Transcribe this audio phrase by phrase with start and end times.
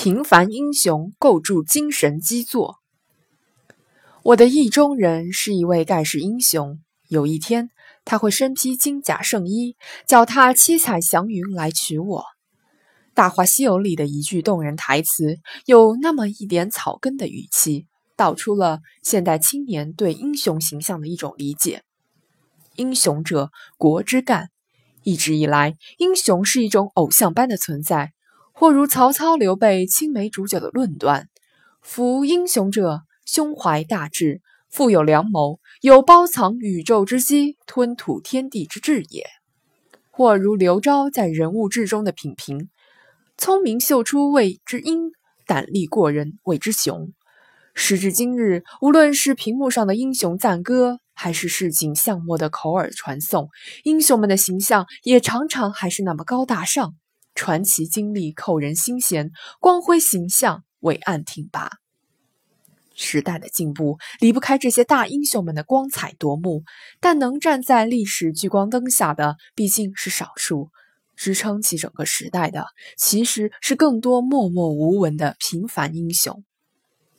[0.00, 2.78] 平凡英雄构筑精神基座。
[4.22, 6.78] 我的意中人是一位盖世英雄。
[7.08, 7.70] 有一天，
[8.04, 9.74] 他会身披金甲圣衣，
[10.06, 12.20] 脚踏七彩祥云来娶我。
[13.12, 21.82] 《大话西游》里的一句动人台词，有那么一点草根的语气，道出了现代青年对英雄形象的一种理解：
[22.76, 24.50] 英雄者，国之干。
[25.02, 28.12] 一直以来，英雄是一种偶像般的存在。
[28.58, 31.28] 或如曹操、刘备青梅煮酒的论断，
[31.80, 39.22] 夫英雄者，胸怀大志，富有良谋，有包藏宇宙之机、吞吐天地之志也；
[40.10, 42.68] 或如刘昭在人物志中的品评，
[43.36, 45.12] 聪明秀出谓之英，
[45.46, 47.12] 胆力过人谓之雄。
[47.74, 53.50] 时至今日，无论是屏幕上的英雄赞歌，还是市井巷陌的口耳传颂，
[53.84, 56.96] 英雄们的形象也常常还是那么高大上。
[57.38, 61.70] 传奇经历扣人心弦，光辉形象伟岸挺拔。
[62.96, 66.64] 时代的进步离不开这些大英雄们的光彩夺目，
[66.98, 70.70] 但能站在历史聚光灯下的毕竟是少数，
[71.14, 76.42] 支撑起整个时代的其实是更多默默无闻的平凡英雄。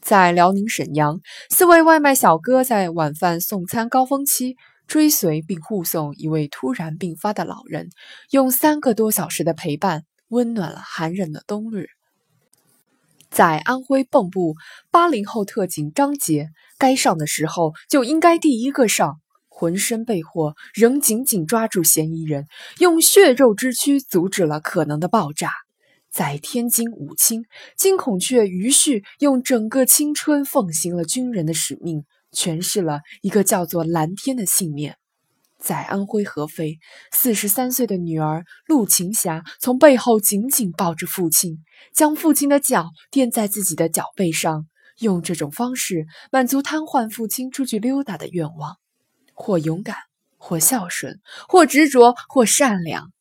[0.00, 4.56] 在辽宁沈阳，四位外卖小哥在晚饭送餐高峰期。
[4.88, 7.90] 追随并护送一位突然病发的老人，
[8.30, 11.88] 用三个多小时的陪伴，温暖了寒冷的冬日。
[13.30, 14.54] 在安徽蚌埠，
[14.90, 16.48] 八零后特警张杰，
[16.78, 22.46] 该上的时候就应该第一个上，浑身被获，仍紧紧抓住嫌疑人，
[22.78, 25.52] 用血肉之躯阻止了可能的爆炸。
[26.10, 27.44] 在天津武清，
[27.76, 32.04] 金孔雀于旭用整个青春奉行了军人的使命。
[32.30, 34.98] 诠释了一个叫做蓝天的信念。
[35.58, 36.78] 在安徽合肥，
[37.12, 41.58] 四十三岁的女儿陆晴霞从背后紧紧抱着父亲，
[41.92, 44.66] 将父亲的脚垫在自己的脚背上，
[45.00, 48.76] 用这种方式满足瘫痪父亲出去溜达的愿望。
[49.34, 49.96] 或勇敢，
[50.36, 53.12] 或孝顺，或执着，或善良。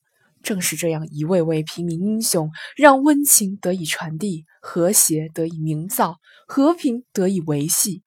[0.41, 6.17] 正是这样一位位平民英雄，让温情得以传递，和谐得以营造，
[6.47, 8.03] 和平得以维系。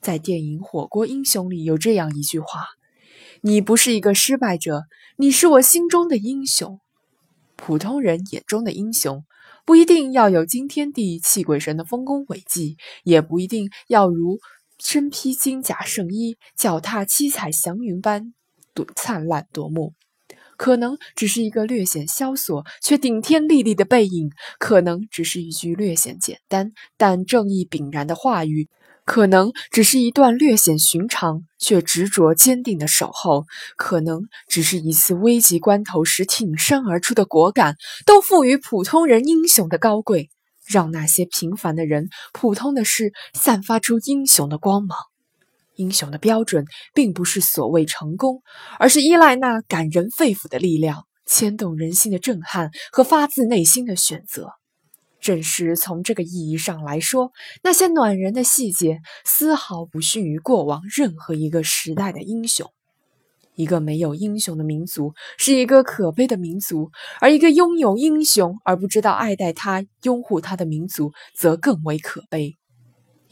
[0.00, 2.66] 在电影《火锅英雄》里有这样一句话
[3.44, 4.84] ：“你不是一个失败者，
[5.16, 6.78] 你是我心中的英雄。”
[7.56, 9.24] 普通人眼中的英雄，
[9.64, 14.38] 不一定要有惊天地泣鬼神的丰功伟绩，也不一定要如
[14.78, 18.32] 身披金甲圣衣、脚踏七彩祥云般
[18.74, 19.94] 夺灿烂夺目。
[20.62, 24.30] 可能只是一个略显萧索却顶天立地的背影，
[24.60, 28.68] 可能只是一句略显简单但正义凛然的话语。
[29.04, 33.46] 可能只是一段略显寻常却执着坚定的守候，
[33.76, 37.74] 可能只是一次危急关头时挺身而出的果敢，
[38.06, 40.30] 都赋予普通人英雄的高贵，
[40.64, 44.96] 让那些平凡的人、普通的事散发出英雄的光芒。
[45.76, 48.42] 英雄的标准并不是所谓成功，
[48.78, 54.50] 而是依赖那感人肺腑的力量、牵动人心的震撼和发自内心的选择。
[55.20, 57.30] 正是从这个意义上来说，
[57.62, 62.68] 那些暖人的细节丝毫不逊于过往任何一个时代的英雄。
[63.54, 66.90] 一个没有英雄的民族是一个可悲的民族，
[67.20, 72.56] 而一个拥有英雄而不知道爱戴他、拥护他的民族则更为可悲。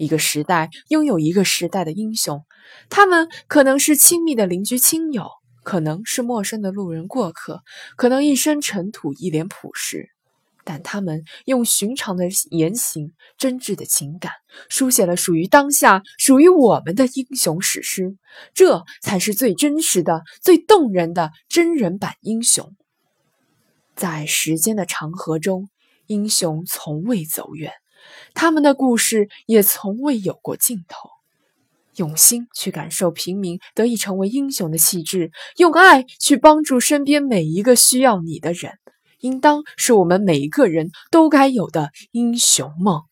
[0.01, 2.47] 一个时代拥有一个时代的英雄，
[2.89, 5.29] 他们可能是亲密的邻居亲友，
[5.63, 7.61] 可能是陌生的路人过客，
[7.97, 10.09] 可能一身尘土、一脸朴实。
[10.65, 14.33] 但他们用寻常的言行、真挚的情感，
[14.71, 18.17] 书写了属于当下、属于我们的英雄史诗。
[18.55, 22.75] 这才是最真实的、最动人的真人版英雄。
[23.97, 25.69] 在时间的长河中，
[26.07, 27.73] 英雄从未走远，
[28.35, 31.11] 他们的故事也从未有过尽头。
[31.97, 38.79] 用心去感受平民得以成为英雄的气质，用爱去帮助身边每一个需要你的人。
[39.19, 43.03] 应当是我们每一个人都该有的英雄梦。